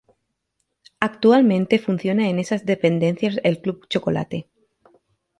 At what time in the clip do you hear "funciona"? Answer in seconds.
1.77-2.27